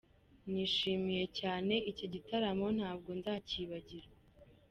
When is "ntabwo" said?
2.77-3.09